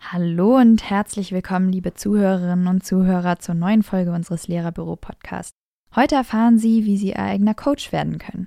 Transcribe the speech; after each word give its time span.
Hallo 0.00 0.58
und 0.58 0.88
herzlich 0.88 1.32
willkommen, 1.32 1.72
liebe 1.72 1.94
Zuhörerinnen 1.94 2.68
und 2.68 2.84
Zuhörer, 2.84 3.40
zur 3.40 3.56
neuen 3.56 3.82
Folge 3.82 4.12
unseres 4.12 4.46
Lehrerbüro-Podcasts. 4.46 5.50
Heute 5.96 6.14
erfahren 6.14 6.58
Sie, 6.58 6.84
wie 6.84 6.96
Sie 6.96 7.08
Ihr 7.08 7.18
eigener 7.18 7.54
Coach 7.54 7.90
werden 7.90 8.18
können. 8.18 8.46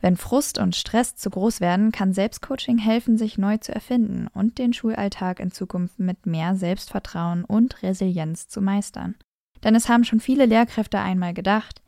Wenn 0.00 0.16
Frust 0.16 0.58
und 0.58 0.74
Stress 0.74 1.14
zu 1.14 1.30
groß 1.30 1.60
werden, 1.60 1.92
kann 1.92 2.12
Selbstcoaching 2.12 2.78
helfen, 2.78 3.18
sich 3.18 3.38
neu 3.38 3.58
zu 3.58 3.72
erfinden 3.72 4.26
und 4.34 4.58
den 4.58 4.72
Schulalltag 4.72 5.38
in 5.38 5.52
Zukunft 5.52 6.00
mit 6.00 6.26
mehr 6.26 6.56
Selbstvertrauen 6.56 7.44
und 7.44 7.84
Resilienz 7.84 8.48
zu 8.48 8.60
meistern. 8.60 9.14
Denn 9.62 9.76
es 9.76 9.88
haben 9.88 10.02
schon 10.02 10.18
viele 10.18 10.46
Lehrkräfte 10.46 10.98
einmal 10.98 11.34
gedacht, 11.34 11.82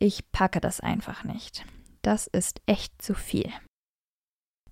ich 0.00 0.30
packe 0.32 0.60
das 0.60 0.80
einfach 0.80 1.24
nicht. 1.24 1.64
Das 2.02 2.26
ist 2.26 2.60
echt 2.66 3.00
zu 3.02 3.14
viel. 3.14 3.50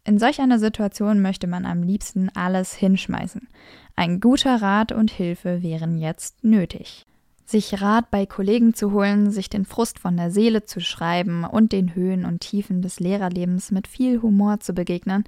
In 0.04 0.18
solch 0.18 0.40
einer 0.40 0.60
Situation 0.60 1.20
möchte 1.20 1.48
man 1.48 1.66
am 1.66 1.82
liebsten 1.82 2.30
alles 2.34 2.74
hinschmeißen. 2.74 3.48
Ein 3.96 4.20
guter 4.20 4.62
Rat 4.62 4.92
und 4.92 5.10
Hilfe 5.10 5.62
wären 5.62 5.98
jetzt 5.98 6.44
nötig. 6.44 7.04
Sich 7.44 7.80
Rat 7.82 8.10
bei 8.10 8.24
Kollegen 8.24 8.74
zu 8.74 8.92
holen, 8.92 9.30
sich 9.30 9.50
den 9.50 9.64
Frust 9.64 9.98
von 9.98 10.16
der 10.16 10.30
Seele 10.30 10.64
zu 10.64 10.80
schreiben 10.80 11.44
und 11.44 11.72
den 11.72 11.94
Höhen 11.94 12.24
und 12.24 12.40
Tiefen 12.40 12.82
des 12.82 13.00
Lehrerlebens 13.00 13.72
mit 13.72 13.88
viel 13.88 14.22
Humor 14.22 14.60
zu 14.60 14.74
begegnen, 14.74 15.24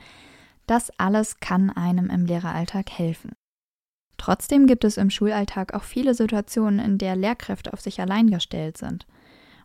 das 0.69 0.91
alles 0.99 1.41
kann 1.41 1.71
einem 1.71 2.11
im 2.11 2.27
Lehreralltag 2.27 2.91
helfen. 2.91 3.33
Trotzdem 4.17 4.67
gibt 4.67 4.85
es 4.85 4.97
im 4.97 5.11
Schulalltag 5.11 5.75
auch 5.75 5.85
viele 5.85 6.15
Situationen, 6.15 6.79
in 6.79 6.99
der 6.99 7.17
Lehrkräfte 7.17 7.73
auf 7.73 7.81
sich 7.81 8.01
allein 8.01 8.31
gestellt 8.31 8.77
sind. 8.77 9.07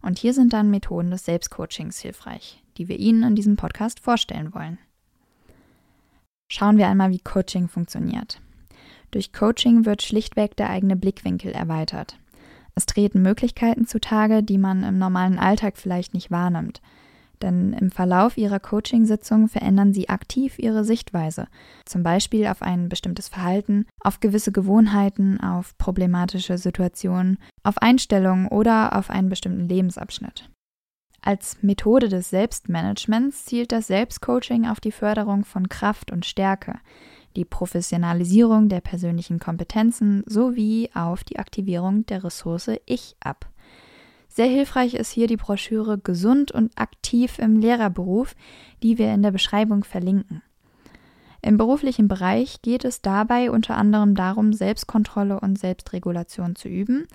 Und 0.04 0.20
hier 0.20 0.34
sind 0.34 0.54
dann 0.54 0.70
Methoden 0.70 1.10
des 1.10 1.26
Selbstcoachings 1.26 2.00
hilfreich, 2.00 2.62
die 2.78 2.88
wir 2.88 3.00
Ihnen 3.00 3.24
in 3.24 3.36
diesem 3.36 3.56
Podcast 3.56 4.02
vorstellen 4.02 4.54
wollen. 4.54 4.78
Schauen 6.52 6.78
wir 6.78 6.88
einmal, 6.88 7.10
wie 7.10 7.20
Coaching 7.20 7.68
funktioniert. 7.68 8.40
Durch 9.10 9.34
Coaching 9.34 9.86
wird 9.86 10.04
schlichtweg 10.04 10.56
der 10.56 10.70
eigene 10.70 10.96
Blickwinkel 10.96 11.52
erweitert. 11.52 12.20
Es 12.76 12.86
treten 12.86 13.22
Möglichkeiten 13.22 13.88
zutage, 13.88 14.44
die 14.44 14.58
man 14.58 14.84
im 14.84 14.98
normalen 14.98 15.40
Alltag 15.40 15.78
vielleicht 15.78 16.14
nicht 16.14 16.32
wahrnimmt. 16.32 16.82
Denn 17.44 17.74
im 17.74 17.92
Verlauf 17.92 18.38
ihrer 18.38 18.62
Coachingsitzung 18.62 19.50
verändern 19.50 19.94
sie 19.94 20.08
aktiv 20.08 20.58
ihre 20.58 20.86
Sichtweise, 20.86 21.48
zum 21.86 22.02
Beispiel 22.02 22.48
auf 22.48 22.62
ein 22.62 22.88
bestimmtes 22.88 23.28
Verhalten, 23.28 23.86
auf 24.00 24.22
gewisse 24.22 24.54
Gewohnheiten, 24.54 25.42
auf 25.42 25.78
problematische 25.78 26.58
Situationen, 26.58 27.38
auf 27.62 27.78
Einstellungen 27.80 28.48
oder 28.48 28.98
auf 28.98 29.10
einen 29.10 29.28
bestimmten 29.28 29.68
Lebensabschnitt. 29.68 30.50
Als 31.22 31.62
Methode 31.62 32.08
des 32.08 32.30
Selbstmanagements 32.30 33.44
zielt 33.44 33.74
das 33.74 33.88
Selbstcoaching 33.88 34.66
auf 34.66 34.80
die 34.80 34.94
Förderung 34.94 35.44
von 35.44 35.68
Kraft 35.68 36.12
und 36.12 36.26
Stärke, 36.26 36.80
die 37.36 37.46
Professionalisierung 37.46 38.70
der 38.70 38.80
persönlichen 38.80 39.40
Kompetenzen 39.40 40.24
sowie 40.28 40.90
auf 40.94 41.26
die 41.26 41.40
Aktivierung 41.40 42.06
der 42.06 42.24
Ressource 42.24 42.72
Ich 42.86 43.18
ab. 43.22 43.50
Sehr 44.34 44.48
hilfreich 44.48 44.96
ist 44.96 45.12
hier 45.12 45.28
die 45.28 45.38
Broschüre 45.38 46.00
Gesund 46.00 46.52
und 46.52 46.76
aktiv 46.76 47.38
im 47.38 47.60
Lehrerberuf, 47.60 48.36
die 48.82 48.98
wir 48.98 49.14
in 49.14 49.22
der 49.22 49.30
Beschreibung 49.30 49.84
verlinken. 49.84 50.42
Im 51.44 51.58
beruflichen 51.58 52.08
Bereich 52.08 52.64
geht 52.64 52.84
es 52.84 53.04
dabei 53.04 53.52
unter 53.52 53.78
anderem 53.78 54.16
darum, 54.16 54.52
Selbstkontrolle 54.52 55.40
und 55.40 55.60
Selbstregulation 55.60 56.56
zu 56.56 56.68
üben, 56.68 57.06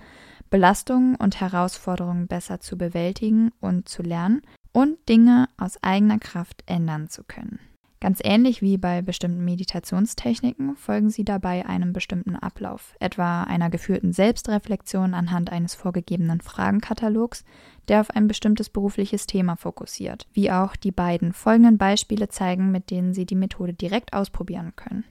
Belastungen 0.49 1.15
und 1.15 1.41
Herausforderungen 1.41 2.27
besser 2.27 2.61
zu 2.61 2.77
bewältigen 2.77 3.51
und 3.59 3.89
zu 3.89 4.01
lernen 4.01 4.41
und 4.71 5.09
Dinge 5.09 5.49
aus 5.57 5.77
eigener 5.83 6.19
Kraft 6.19 6.63
ändern 6.67 7.09
zu 7.09 7.25
können. 7.25 7.59
Ganz 8.01 8.21
ähnlich 8.23 8.61
wie 8.61 8.77
bei 8.77 9.01
bestimmten 9.01 9.43
Meditationstechniken 9.43 10.77
folgen 10.77 11.09
sie 11.09 11.25
dabei 11.25 11.65
einem 11.65 11.91
bestimmten 11.91 12.37
Ablauf, 12.37 12.95
etwa 13.01 13.43
einer 13.43 13.69
geführten 13.69 14.13
Selbstreflexion 14.13 15.13
anhand 15.13 15.51
eines 15.51 15.75
vorgegebenen 15.75 16.39
Fragenkatalogs, 16.39 17.43
der 17.89 17.99
auf 17.99 18.11
ein 18.11 18.27
bestimmtes 18.27 18.69
berufliches 18.69 19.27
Thema 19.27 19.57
fokussiert, 19.57 20.27
wie 20.31 20.49
auch 20.49 20.77
die 20.77 20.93
beiden 20.93 21.33
folgenden 21.33 21.77
Beispiele 21.77 22.29
zeigen, 22.29 22.71
mit 22.71 22.89
denen 22.89 23.13
Sie 23.13 23.25
die 23.25 23.35
Methode 23.35 23.73
direkt 23.73 24.13
ausprobieren 24.13 24.73
können. 24.77 25.03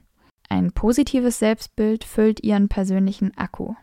Ein 0.49 0.71
positives 0.71 1.37
Selbstbild 1.37 2.03
füllt 2.03 2.43
Ihren 2.43 2.69
persönlichen 2.69 3.37
Akku. 3.37 3.75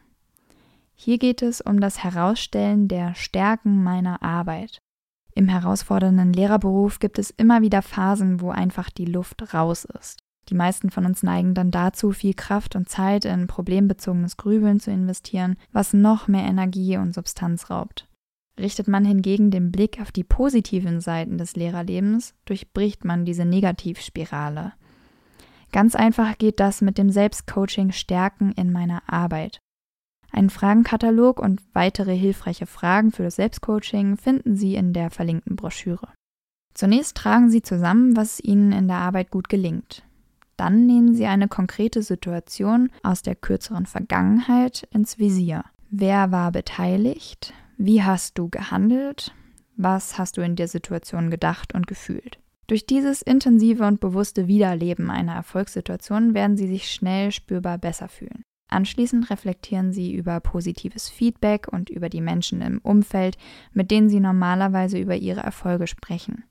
Hier 0.97 1.19
geht 1.19 1.43
es 1.43 1.61
um 1.61 1.79
das 1.79 2.03
Herausstellen 2.03 2.89
der 2.89 3.15
Stärken 3.15 3.85
meiner 3.85 4.21
Arbeit. 4.23 4.81
Im 5.37 5.49
herausfordernden 5.49 6.33
Lehrerberuf 6.33 6.99
gibt 6.99 7.19
es 7.19 7.29
immer 7.29 7.61
wieder 7.61 7.83
Phasen, 7.83 8.41
wo 8.41 8.49
einfach 8.49 8.89
die 8.89 9.05
Luft 9.05 9.53
raus 9.53 9.85
ist. 9.85 10.19
Die 10.49 10.55
meisten 10.55 10.91
von 10.91 11.05
uns 11.05 11.23
neigen 11.23 11.53
dann 11.53 11.71
dazu, 11.71 12.13
viel 12.13 12.33
Kraft 12.33 12.75
und 12.75 12.89
Zeit 12.89 13.27
in 13.27 13.47
problembezogenes 13.47 14.39
Grübeln 14.39 14.81
zu 14.81 14.91
investieren, 14.91 15.57
was 15.73 15.93
noch 15.93 16.27
mehr 16.27 16.45
Energie 16.45 16.97
und 16.97 17.13
Substanz 17.13 17.69
raubt. 17.69 18.09
Richtet 18.59 18.89
man 18.89 19.05
hingegen 19.05 19.51
den 19.51 19.71
Blick 19.71 20.01
auf 20.01 20.11
die 20.11 20.25
positiven 20.25 21.03
Seiten 21.03 21.37
des 21.37 21.55
Lehrerlebens, 21.55 22.33
durchbricht 22.47 23.05
man 23.05 23.27
diese 23.27 23.45
Negativspirale. 23.45 24.73
Ganz 25.71 25.95
einfach 25.95 26.39
geht 26.39 26.61
das 26.61 26.81
mit 26.81 26.97
dem 26.97 27.11
Selbstcoaching 27.11 27.93
Stärken 27.93 28.53
in 28.53 28.73
meiner 28.73 29.03
Arbit. 29.07 29.59
Einen 30.33 30.51
Fragenkatalog 30.51 31.41
und 31.41 31.63
weitere 31.73 32.15
hilfreiche 32.17 32.67
Fragen 32.67 33.13
für 33.13 33.23
das 33.23 33.37
Selbstcoaching 33.37 34.17
finden 34.17 34.57
Sie 34.57 34.75
in 34.75 34.93
der 34.93 35.11
verlinkten 35.11 35.57
Broschüre. 35.57 36.09
Zunächst 36.75 37.17
tragen 37.17 37.51
Sie 37.51 37.63
zusammen, 37.63 38.17
was 38.17 38.41
Ihnen 38.41 38.73
in 38.73 38.87
der 38.87 38.99
Arbeit 38.99 39.31
gut 39.31 39.49
gelingt. 39.49 40.03
Dann 40.57 40.87
nehmen 40.87 41.15
Sie 41.15 41.27
eine 41.27 41.49
konkrete 41.49 42.03
Situation 42.03 42.91
aus 43.03 43.23
der 43.23 43.35
kürzeren 43.35 43.87
Vergangenheit 43.87 44.87
ins 44.93 45.19
Visier. 45.19 45.65
Wer 45.91 46.33
war 46.33 46.53
beteiligt? 46.53 47.55
Wie 47.79 48.03
hast 48.03 48.39
du 48.39 48.49
gehandelt? 48.49 49.35
Was 49.77 50.19
hast 50.19 50.37
du 50.37 50.43
in 50.43 50.57
der 50.57 50.69
Situation 50.69 51.31
gedacht 51.31 51.75
und 51.75 51.87
gefühlt? 51.87 52.39
Durch 52.67 52.87
dieses 52.87 53.23
intensive 53.23 53.87
und 53.87 54.01
bewusste 54.01 54.49
Wiederleben 54.49 55.11
einer 55.11 55.35
Erfolgssituation 55.35 56.35
werden 56.35 56.57
Sie 56.57 56.67
sich 56.67 56.91
schnell 56.91 57.31
spürbar 57.31 57.79
besser 57.79 58.09
fühlen. 58.09 58.43
Anschließend 58.77 59.31
reflektieren 59.31 59.95
sie 59.95 60.13
über 60.13 60.39
positives 60.39 61.09
Feedback 61.09 61.67
und 61.67 61.89
über 61.89 62.11
die 62.11 62.21
Menschen 62.21 62.61
im 62.61 62.79
Umfeld, 62.81 63.39
mit 63.73 63.91
denen 63.91 64.11
sie 64.11 64.21
normalerweise 64.21 64.99
über 64.99 65.17
ihre 65.17 65.41
Erfolge 65.41 65.87
sprechen. 65.87 66.45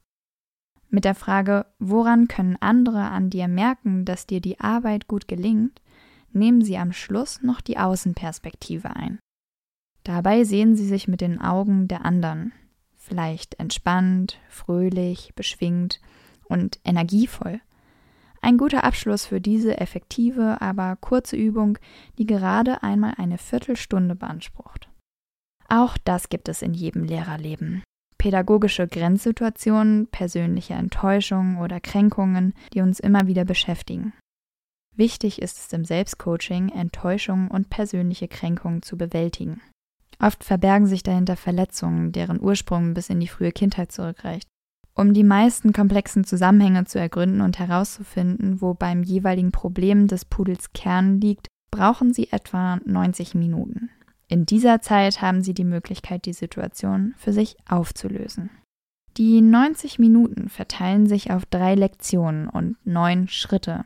Mit 0.89 1.05
der 1.05 1.13
Frage, 1.13 1.67
woran 1.77 2.27
können 2.27 2.57
andere 2.59 3.11
an 3.11 3.29
dir 3.29 3.47
merken, 3.47 4.05
dass 4.05 4.25
dir 4.25 4.41
die 4.41 4.59
Arbeit 4.59 5.07
gut 5.07 5.27
gelingt, 5.27 5.83
nehmen 6.31 6.63
sie 6.63 6.79
am 6.79 6.93
Schluss 6.93 7.43
noch 7.43 7.61
die 7.61 7.77
Außenperspektive 7.77 8.95
ein. 8.95 9.19
Dabei 10.03 10.45
sehen 10.45 10.75
sie 10.75 10.87
sich 10.87 11.07
mit 11.07 11.21
den 11.21 11.39
Augen 11.39 11.87
der 11.87 12.05
anderen, 12.05 12.53
vielleicht 12.95 13.59
entspannt, 13.59 14.39
fröhlich, 14.49 15.33
beschwingt 15.35 16.01
und 16.45 16.79
energievoll– 16.83 17.61
ein 18.45 18.59
guter 18.59 18.83
Abschluss 18.83 19.25
für 19.25 19.41
diese 19.41 19.79
effektive, 19.79 20.61
aber 20.61 20.95
kurze 21.01 21.35
Übung, 21.35 21.79
die 22.19 22.27
gerade 22.27 22.83
einmal 22.83 23.15
eine 23.17 23.39
Viertelstunde 23.39 24.15
beansprucht. 24.15 24.87
Auch 25.67 25.97
das 25.97 26.29
gibt 26.29 26.47
es 26.47 26.61
in 26.61 26.75
jedem 26.75 27.05
Lehrerleben. 27.05 27.83
Pädagogische 28.19 28.87
Grenzsituationen, 28.87 30.07
persönliche 30.07 30.75
Enttäuschungen 30.75 31.57
oder 31.57 31.79
Kränkungen, 31.79 32.53
die 32.71 32.81
uns 32.81 32.99
immer 32.99 33.25
wieder 33.25 33.45
beschäftigen. 33.45 34.13
Wichtig 34.95 35.41
ist 35.41 35.57
es 35.57 35.73
im 35.73 35.83
Selbstcoaching, 35.83 36.69
Enttäuschungen 36.69 37.49
und 37.49 37.71
persönliche 37.71 38.27
Kränkungen 38.27 38.83
zu 38.83 38.95
bewältigen. 38.95 39.59
Oft 40.19 40.43
verbergen 40.43 40.85
sich 40.85 41.01
dahinter 41.01 41.35
Verletzungen, 41.35 42.11
deren 42.11 42.39
Ursprung 42.39 42.93
bis 42.93 43.09
in 43.09 43.19
die 43.19 43.27
frühe 43.27 43.51
Kindheit 43.51 43.91
zurückreicht. 43.91 44.47
Um 44.97 45.13
die 45.13 45.25
meisten 45.25 45.73
komplexen 45.73 46.23
Zusammenhänge 46.23 46.85
zu 46.85 46.99
ergründen 46.99 47.41
und 47.41 47.59
herauszufinden, 47.59 48.61
wo 48.61 48.73
beim 48.73 49.03
jeweiligen 49.03 49.51
Problem 49.51 50.07
des 50.07 50.23
Pudels 50.23 50.71
Kern 50.71 51.19
liegt, 51.19 51.47
brauchen 51.69 52.13
Sie 52.13 52.31
etwa 52.31 52.77
90 52.85 53.35
Minuten. 53.35 53.89
In 54.29 54.45
dieser 54.45 54.81
Zeit 54.81 55.21
haben 55.21 55.43
Sie 55.43 55.53
die 55.53 55.65
Möglichkeit, 55.65 56.25
die 56.25 56.33
Situation 56.33 57.13
für 57.17 57.33
sich 57.33 57.57
aufzulösen. 57.67 58.49
Die 59.17 59.41
90 59.41 59.99
Minuten 59.99 60.49
verteilen 60.49 61.07
sich 61.07 61.29
auf 61.29 61.45
drei 61.45 61.75
Lektionen 61.75 62.47
und 62.47 62.77
neun 62.85 63.27
Schritte. 63.27 63.85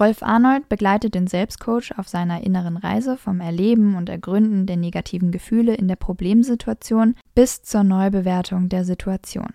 Rolf 0.00 0.22
Arnold 0.22 0.68
begleitet 0.68 1.14
den 1.14 1.26
Selbstcoach 1.26 1.98
auf 1.98 2.08
seiner 2.08 2.42
inneren 2.44 2.76
Reise 2.76 3.16
vom 3.16 3.40
Erleben 3.40 3.96
und 3.96 4.08
Ergründen 4.08 4.64
der 4.64 4.76
negativen 4.76 5.32
Gefühle 5.32 5.74
in 5.74 5.88
der 5.88 5.96
Problemsituation 5.96 7.14
bis 7.34 7.62
zur 7.62 7.84
Neubewertung 7.84 8.68
der 8.68 8.84
Situation. 8.84 9.52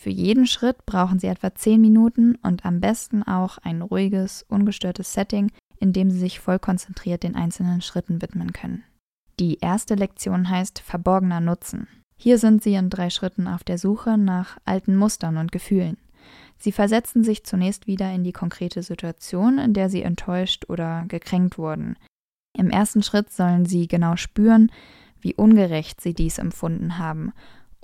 Für 0.00 0.10
jeden 0.10 0.46
Schritt 0.46 0.86
brauchen 0.86 1.18
Sie 1.18 1.26
etwa 1.26 1.52
10 1.52 1.80
Minuten 1.80 2.36
und 2.36 2.64
am 2.64 2.78
besten 2.78 3.24
auch 3.24 3.58
ein 3.58 3.82
ruhiges, 3.82 4.44
ungestörtes 4.48 5.12
Setting, 5.12 5.50
in 5.80 5.92
dem 5.92 6.08
Sie 6.12 6.20
sich 6.20 6.38
voll 6.38 6.60
konzentriert 6.60 7.24
den 7.24 7.34
einzelnen 7.34 7.80
Schritten 7.80 8.22
widmen 8.22 8.52
können. 8.52 8.84
Die 9.40 9.58
erste 9.58 9.96
Lektion 9.96 10.48
heißt 10.48 10.78
verborgener 10.78 11.40
Nutzen. 11.40 11.88
Hier 12.16 12.38
sind 12.38 12.62
sie 12.62 12.74
in 12.74 12.90
drei 12.90 13.10
Schritten 13.10 13.48
auf 13.48 13.64
der 13.64 13.76
Suche 13.76 14.16
nach 14.16 14.58
alten 14.64 14.94
Mustern 14.94 15.36
und 15.36 15.50
Gefühlen. 15.50 15.96
Sie 16.58 16.70
versetzen 16.70 17.24
sich 17.24 17.42
zunächst 17.42 17.88
wieder 17.88 18.12
in 18.12 18.22
die 18.22 18.32
konkrete 18.32 18.84
Situation, 18.84 19.58
in 19.58 19.74
der 19.74 19.90
sie 19.90 20.02
enttäuscht 20.02 20.66
oder 20.68 21.06
gekränkt 21.08 21.58
wurden. 21.58 21.96
Im 22.56 22.70
ersten 22.70 23.02
Schritt 23.02 23.32
sollen 23.32 23.66
sie 23.66 23.88
genau 23.88 24.14
spüren, 24.14 24.70
wie 25.20 25.34
ungerecht 25.34 26.00
sie 26.00 26.14
dies 26.14 26.38
empfunden 26.38 26.98
haben 26.98 27.32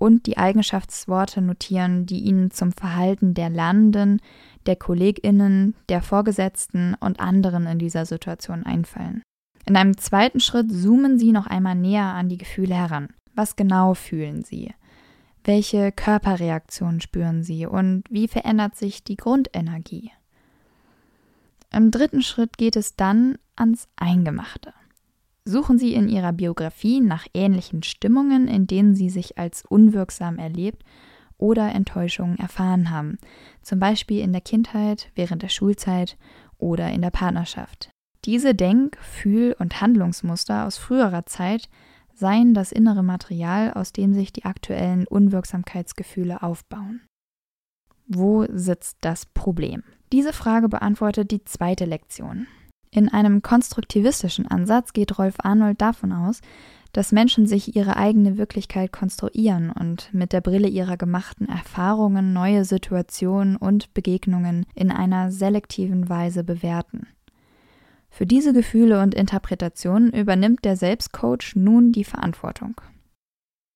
und 0.04 0.26
die 0.26 0.36
Eigenschaftsworte 0.36 1.40
notieren, 1.40 2.04
die 2.04 2.18
ihnen 2.18 2.50
zum 2.50 2.72
Verhalten 2.72 3.32
der 3.32 3.48
Lernenden, 3.48 4.20
der 4.66 4.76
Kolleginnen, 4.76 5.74
der 5.88 6.02
Vorgesetzten 6.02 6.94
und 7.00 7.20
anderen 7.20 7.66
in 7.66 7.78
dieser 7.78 8.04
Situation 8.04 8.64
einfallen. 8.64 9.22
In 9.64 9.78
einem 9.78 9.96
zweiten 9.96 10.40
Schritt 10.40 10.70
zoomen 10.70 11.18
sie 11.18 11.32
noch 11.32 11.46
einmal 11.46 11.74
näher 11.74 12.04
an 12.04 12.28
die 12.28 12.36
Gefühle 12.36 12.74
heran. 12.74 13.14
Was 13.34 13.56
genau 13.56 13.94
fühlen 13.94 14.44
sie? 14.44 14.74
Welche 15.42 15.90
Körperreaktionen 15.90 17.00
spüren 17.00 17.42
sie 17.42 17.64
und 17.64 18.04
wie 18.10 18.28
verändert 18.28 18.76
sich 18.76 19.04
die 19.04 19.16
Grundenergie? 19.16 20.12
Im 21.72 21.90
dritten 21.90 22.20
Schritt 22.20 22.58
geht 22.58 22.76
es 22.76 22.94
dann 22.94 23.38
ans 23.56 23.88
Eingemachte. 23.96 24.74
Suchen 25.46 25.76
Sie 25.76 25.92
in 25.92 26.08
Ihrer 26.08 26.32
Biografie 26.32 27.00
nach 27.00 27.26
ähnlichen 27.34 27.82
Stimmungen, 27.82 28.48
in 28.48 28.66
denen 28.66 28.94
Sie 28.94 29.10
sich 29.10 29.36
als 29.36 29.62
unwirksam 29.68 30.38
erlebt 30.38 30.82
oder 31.36 31.70
Enttäuschungen 31.72 32.38
erfahren 32.38 32.90
haben, 32.90 33.18
zum 33.60 33.78
Beispiel 33.78 34.20
in 34.20 34.32
der 34.32 34.40
Kindheit, 34.40 35.10
während 35.14 35.42
der 35.42 35.48
Schulzeit 35.48 36.16
oder 36.56 36.90
in 36.92 37.02
der 37.02 37.10
Partnerschaft. 37.10 37.90
Diese 38.24 38.54
Denk-, 38.54 38.96
Fühl- 38.98 39.54
und 39.58 39.82
Handlungsmuster 39.82 40.66
aus 40.66 40.78
früherer 40.78 41.26
Zeit 41.26 41.68
seien 42.14 42.54
das 42.54 42.72
innere 42.72 43.02
Material, 43.02 43.72
aus 43.74 43.92
dem 43.92 44.14
sich 44.14 44.32
die 44.32 44.46
aktuellen 44.46 45.06
Unwirksamkeitsgefühle 45.06 46.42
aufbauen. 46.42 47.02
Wo 48.06 48.46
sitzt 48.50 48.98
das 49.02 49.26
Problem? 49.26 49.82
Diese 50.12 50.32
Frage 50.32 50.68
beantwortet 50.68 51.30
die 51.30 51.44
zweite 51.44 51.84
Lektion. 51.84 52.46
In 52.94 53.08
einem 53.08 53.42
konstruktivistischen 53.42 54.46
Ansatz 54.46 54.92
geht 54.92 55.18
Rolf 55.18 55.34
Arnold 55.38 55.80
davon 55.80 56.12
aus, 56.12 56.40
dass 56.92 57.10
Menschen 57.10 57.48
sich 57.48 57.74
ihre 57.74 57.96
eigene 57.96 58.38
Wirklichkeit 58.38 58.92
konstruieren 58.92 59.70
und 59.70 60.14
mit 60.14 60.32
der 60.32 60.40
Brille 60.40 60.68
ihrer 60.68 60.96
gemachten 60.96 61.48
Erfahrungen 61.48 62.32
neue 62.32 62.64
Situationen 62.64 63.56
und 63.56 63.92
Begegnungen 63.94 64.64
in 64.76 64.92
einer 64.92 65.32
selektiven 65.32 66.08
Weise 66.08 66.44
bewerten. 66.44 67.08
Für 68.10 68.26
diese 68.26 68.52
Gefühle 68.52 69.02
und 69.02 69.12
Interpretationen 69.12 70.12
übernimmt 70.12 70.64
der 70.64 70.76
Selbstcoach 70.76 71.56
nun 71.56 71.90
die 71.90 72.04
Verantwortung. 72.04 72.80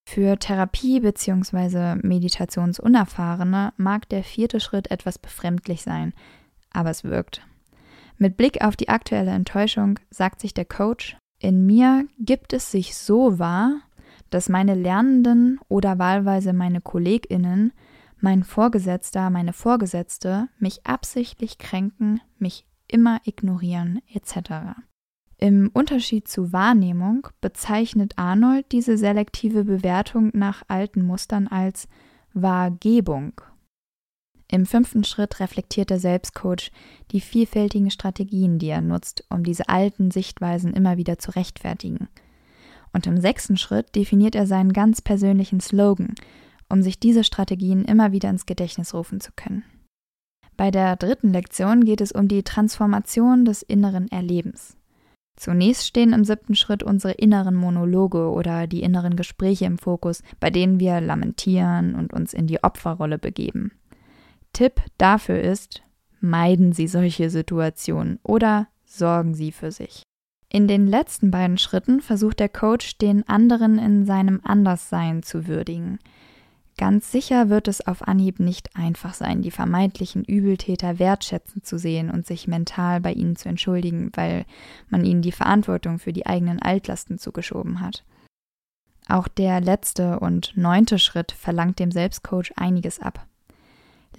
Für 0.09 0.39
Therapie 0.39 1.01
bzw. 1.01 1.97
Meditationsunerfahrene 2.07 3.73
mag 3.79 4.09
der 4.11 4.23
vierte 4.23 4.61
Schritt 4.61 4.93
etwas 4.93 5.19
befremdlich 5.19 5.83
sein, 5.83 6.15
aber 6.71 6.91
es 6.91 7.03
wirkt. 7.03 7.43
Mit 8.19 8.37
Blick 8.37 8.65
auf 8.65 8.77
die 8.77 8.89
aktuelle 8.89 9.31
Enttäuschung 9.31 10.01
sagt 10.11 10.41
sich 10.41 10.53
der 10.53 10.65
Coach, 10.65 11.17
in 11.39 11.65
mir 11.67 12.07
gibt 12.19 12.53
es 12.53 12.71
sich 12.73 12.97
so 12.97 13.39
wahr, 13.39 13.81
dass 14.29 14.49
meine 14.49 14.75
Lernenden 14.75 15.61
oder 15.69 15.99
wahlweise 15.99 16.53
meine 16.53 16.81
Kolleginnen, 16.81 17.73
mein 18.21 18.43
Vorgesetzter, 18.43 19.31
meine 19.31 19.53
Vorgesetzte 19.53 20.49
mich 20.59 20.85
absichtlich 20.85 21.59
kränken, 21.59 22.21
mich 22.39 22.67
immer 22.89 23.21
ignorieren 23.25 24.01
etc. 24.13 24.51
Im 25.37 25.71
Unterschied 25.73 26.27
zu 26.27 26.53
Wahrnehmung 26.53 27.29
bezeichnet 27.41 28.15
Arnold 28.17 28.73
diese 28.73 28.99
selektive 28.99 29.63
Bewertung 29.63 30.31
nach 30.35 30.65
alten 30.67 31.03
Mustern 31.03 31.47
als 31.47 31.87
Wahrgebung. 32.35 33.41
Im 34.51 34.65
fünften 34.65 35.05
Schritt 35.05 35.41
reflektiert 35.41 35.91
der 35.91 36.01
Selbstcoach 36.01 36.71
die 37.11 37.21
vielfältigen 37.21 37.91
Strategien, 37.91 38.59
die 38.59 38.69
er 38.69 38.81
nutzt, 38.81 39.25
um 39.29 39.45
diese 39.45 39.69
alten 39.69 40.11
Sichtweisen 40.11 40.73
immer 40.73 40.97
wieder 40.97 41.19
zu 41.19 41.33
rechtfertigen. 41.33 42.09
Und 42.95 43.07
im 43.07 43.21
sechsten 43.21 43.59
Schritt 43.59 43.95
definiert 43.95 44.35
er 44.35 44.47
seinen 44.47 44.73
ganz 44.73 45.03
persönlichen 45.03 45.61
Slogan, 45.61 46.15
um 46.71 46.83
sich 46.83 46.99
diese 46.99 47.25
Strategien 47.25 47.85
immer 47.85 48.13
wieder 48.13 48.31
ins 48.31 48.47
Gedächtnis 48.47 48.95
rufen 48.95 49.21
zu 49.21 49.33
können. 49.37 49.65
Bei 50.57 50.71
der 50.71 50.97
dritten 50.97 51.33
Lektion 51.33 51.85
geht 51.85 52.01
es 52.01 52.11
um 52.11 52.27
die 52.27 52.43
Transformation 52.43 53.45
des 53.45 53.63
inneren 53.63 54.11
Erlebens. 54.11 54.77
Zunächst 55.37 55.87
stehen 55.87 56.13
im 56.13 56.25
siebten 56.25 56.57
Schritt 56.57 56.83
unsere 56.83 57.13
inneren 57.13 57.55
Monologe 57.55 58.31
oder 58.31 58.67
die 58.67 58.83
inneren 58.83 59.15
Gespräche 59.15 59.67
im 59.67 59.79
Fokus, 59.79 60.23
bei 60.41 60.51
denen 60.51 60.81
wir 60.81 61.01
lamentieren 61.01 61.95
und 61.95 62.13
uns 62.13 62.35
in 62.35 62.49
die 62.49 62.65
Opferrolle 62.65 63.19
begeben. 63.19 63.71
Tipp 64.59 64.83
dafür 64.97 65.41
ist, 65.41 65.85
meiden 66.21 66.73
Sie 66.73 66.89
solche 66.89 67.31
Situationen 67.31 68.19
oder 68.25 68.67
sorgen 68.85 69.33
Sie 69.33 69.53
für 69.53 69.71
sich. 69.71 70.03
In 70.49 70.67
den 70.67 70.89
letzten 70.89 71.31
beiden 71.31 71.59
Schritten 71.59 72.01
versucht 72.01 72.41
der 72.41 72.49
Coach, 72.49 72.99
den 72.99 73.23
anderen 73.29 73.79
in 73.79 74.05
seinem 74.05 74.41
Anderssein 74.43 75.23
zu 75.23 75.47
würdigen. 75.47 76.01
Ganz 76.77 77.13
sicher 77.13 77.51
wird 77.51 77.69
es 77.69 77.87
auf 77.87 78.09
Anhieb 78.09 78.41
nicht 78.41 78.75
einfach 78.75 79.15
sein, 79.15 79.43
die 79.43 79.53
vermeintlichen 79.53 80.25
Übeltäter 80.25 80.99
wertschätzend 80.99 81.65
zu 81.65 81.79
sehen 81.79 82.11
und 82.11 82.27
sich 82.27 82.49
mental 82.49 83.01
bei 83.01 83.13
ihnen 83.13 83.37
zu 83.37 83.49
entschuldigen, 83.49 84.11
weil 84.15 84.45
man 84.89 85.05
ihnen 85.05 85.23
die 85.23 85.31
Verantwortung 85.31 86.01
für 86.01 86.13
die 86.13 86.27
eigenen 86.27 86.61
Altlasten 86.61 87.19
zugeschoben 87.19 87.81
hat. 87.81 88.03
Auch 89.09 89.29
der 89.29 89.61
letzte 89.61 90.19
und 90.19 90.57
neunte 90.57 90.99
Schritt 90.99 91.31
verlangt 91.31 91.79
dem 91.79 91.93
Selbstcoach 91.93 92.55
einiges 92.57 92.99
ab. 92.99 93.25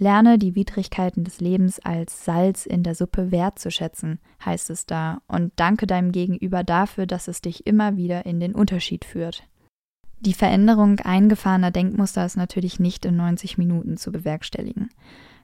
Lerne 0.01 0.39
die 0.39 0.55
Widrigkeiten 0.55 1.25
des 1.25 1.41
Lebens 1.41 1.79
als 1.79 2.23
Salz 2.23 2.65
in 2.65 2.83
der 2.83 2.95
Suppe 2.95 3.31
wertzuschätzen, 3.31 4.19
heißt 4.43 4.69
es 4.69 4.85
da, 4.85 5.21
und 5.27 5.51
danke 5.57 5.87
deinem 5.87 6.13
Gegenüber 6.13 6.63
dafür, 6.63 7.05
dass 7.05 7.27
es 7.27 7.41
dich 7.41 7.67
immer 7.67 7.97
wieder 7.97 8.25
in 8.25 8.39
den 8.39 8.55
Unterschied 8.55 9.03
führt. 9.03 9.43
Die 10.21 10.33
Veränderung 10.33 11.01
eingefahrener 11.01 11.71
Denkmuster 11.71 12.25
ist 12.25 12.37
natürlich 12.37 12.79
nicht 12.79 13.03
in 13.03 13.17
90 13.17 13.57
Minuten 13.57 13.97
zu 13.97 14.13
bewerkstelligen. 14.13 14.89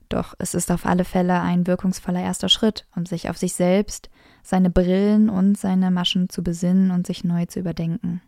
Doch 0.08 0.36
es 0.40 0.54
ist 0.54 0.72
auf 0.72 0.86
alle 0.86 1.04
Fälle 1.04 1.42
ein 1.42 1.68
wirkungsvoller 1.68 2.22
erster 2.22 2.48
Schritt, 2.48 2.88
um 2.96 3.06
sich 3.06 3.30
auf 3.30 3.38
sich 3.38 3.56
selbst, 3.56 4.10
seine 4.42 4.70
Brillen 4.70 5.30
und 5.30 5.58
seine 5.58 5.92
Maschen 5.92 6.30
zu 6.30 6.44
besinnen 6.44 6.92
und 6.92 7.08
sich 7.08 7.26
neu 7.26 7.46
zu 7.46 7.60
überdenken. 7.60 8.22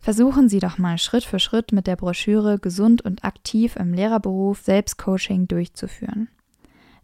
Versuchen 0.00 0.48
Sie 0.48 0.60
doch 0.60 0.78
mal 0.78 0.96
Schritt 0.96 1.24
für 1.24 1.38
Schritt 1.38 1.72
mit 1.72 1.86
der 1.86 1.96
Broschüre 1.96 2.58
Gesund 2.58 3.02
und 3.02 3.24
aktiv 3.24 3.76
im 3.76 3.92
Lehrerberuf 3.92 4.60
Selbstcoaching 4.62 5.46
durchzuführen. 5.46 6.28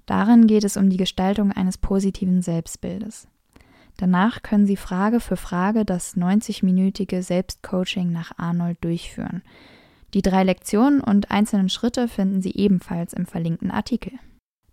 Darin 0.06 0.46
geht 0.46 0.64
es 0.64 0.76
um 0.76 0.88
die 0.88 0.96
Gestaltung 0.96 1.52
eines 1.52 1.78
positiven 1.78 2.40
Selbstbildes. 2.40 3.28
Danach 3.98 4.42
können 4.42 4.66
Sie 4.66 4.76
Frage 4.76 5.20
für 5.20 5.36
Frage 5.36 5.84
das 5.84 6.16
90-minütige 6.16 7.22
Selbstcoaching 7.22 8.12
nach 8.12 8.32
Arnold 8.38 8.82
durchführen. 8.82 9.42
Die 10.14 10.22
drei 10.22 10.44
Lektionen 10.44 11.00
und 11.00 11.30
einzelnen 11.30 11.68
Schritte 11.68 12.08
finden 12.08 12.40
Sie 12.40 12.54
ebenfalls 12.54 13.12
im 13.12 13.26
verlinkten 13.26 13.70
Artikel. 13.70 14.12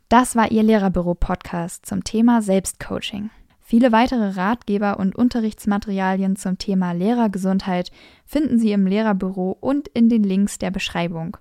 Das 0.08 0.36
war 0.36 0.52
Ihr 0.52 0.64
Lehrerbüro-Podcast 0.64 1.86
zum 1.86 2.04
Thema 2.04 2.42
Selbstcoaching. 2.42 3.32
Viele 3.74 3.92
weitere 3.92 4.40
Ratgeber 4.40 5.00
und 5.00 5.16
Unterrichtsmaterialien 5.16 6.36
zum 6.36 6.60
Thema 6.60 6.92
Lehrergesundheit 6.92 7.90
finden 8.24 8.60
Sie 8.60 8.72
im 8.72 8.86
Lehrerbüro 8.86 9.58
und 9.60 9.88
in 9.88 10.10
den 10.10 10.22
Links 10.22 10.60
der 10.60 10.70
Beschreibung. 10.70 11.38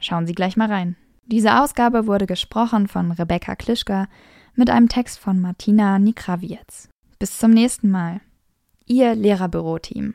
Schauen 0.00 0.24
Sie 0.24 0.34
gleich 0.34 0.56
mal 0.56 0.70
rein. 0.70 0.94
Diese 1.26 1.60
Ausgabe 1.60 2.06
wurde 2.06 2.26
gesprochen 2.26 2.86
von 2.86 3.10
Rebecca 3.10 3.56
Klischka 3.56 4.06
mit 4.54 4.70
einem 4.70 4.88
Text 4.88 5.18
von 5.18 5.40
Martina 5.40 5.98
Nikrawiec. 5.98 6.90
Bis 7.18 7.38
zum 7.38 7.50
nächsten 7.50 7.90
Mal. 7.90 8.20
Ihr 8.86 9.16
Lehrerbüro-Team. 9.16 10.14